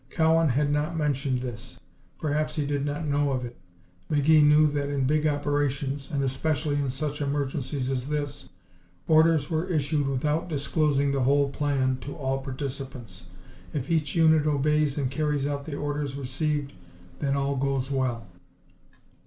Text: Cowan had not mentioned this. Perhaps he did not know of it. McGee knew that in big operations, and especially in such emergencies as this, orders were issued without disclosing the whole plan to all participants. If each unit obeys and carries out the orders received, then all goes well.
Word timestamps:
Cowan 0.09 0.49
had 0.49 0.71
not 0.71 0.97
mentioned 0.97 1.41
this. 1.41 1.79
Perhaps 2.17 2.55
he 2.55 2.65
did 2.65 2.83
not 2.83 3.05
know 3.05 3.29
of 3.29 3.45
it. 3.45 3.55
McGee 4.11 4.43
knew 4.43 4.65
that 4.65 4.89
in 4.89 5.05
big 5.05 5.27
operations, 5.27 6.09
and 6.11 6.23
especially 6.23 6.73
in 6.77 6.89
such 6.89 7.21
emergencies 7.21 7.91
as 7.91 8.09
this, 8.09 8.49
orders 9.07 9.51
were 9.51 9.67
issued 9.69 10.07
without 10.07 10.49
disclosing 10.49 11.11
the 11.11 11.21
whole 11.21 11.49
plan 11.51 11.97
to 12.01 12.15
all 12.15 12.39
participants. 12.39 13.25
If 13.73 13.91
each 13.91 14.15
unit 14.15 14.47
obeys 14.47 14.97
and 14.97 15.11
carries 15.11 15.45
out 15.45 15.65
the 15.65 15.75
orders 15.75 16.15
received, 16.15 16.73
then 17.19 17.35
all 17.35 17.55
goes 17.55 17.91
well. 17.91 18.25